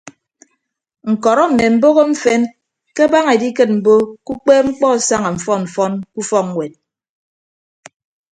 [1.11, 2.41] Ñkọrọ mme mboho mfen
[2.95, 3.93] ke abaña edikịt mbo
[4.25, 6.73] ke ukpeepmkpọ asaña mfọn mfọn ke ufọkñwet.